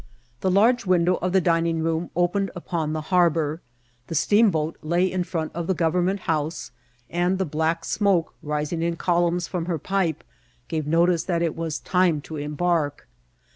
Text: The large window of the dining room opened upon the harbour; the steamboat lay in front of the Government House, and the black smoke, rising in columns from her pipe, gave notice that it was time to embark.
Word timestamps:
The 0.39 0.49
large 0.49 0.83
window 0.83 1.17
of 1.17 1.31
the 1.31 1.39
dining 1.39 1.83
room 1.83 2.09
opened 2.15 2.49
upon 2.55 2.91
the 2.93 3.01
harbour; 3.13 3.61
the 4.07 4.15
steamboat 4.15 4.75
lay 4.81 5.05
in 5.05 5.23
front 5.23 5.51
of 5.53 5.67
the 5.67 5.75
Government 5.75 6.21
House, 6.21 6.71
and 7.07 7.37
the 7.37 7.45
black 7.45 7.85
smoke, 7.85 8.33
rising 8.41 8.81
in 8.81 8.95
columns 8.95 9.47
from 9.47 9.65
her 9.65 9.77
pipe, 9.77 10.23
gave 10.67 10.87
notice 10.87 11.25
that 11.25 11.43
it 11.43 11.55
was 11.55 11.77
time 11.77 12.19
to 12.21 12.37
embark. 12.37 13.07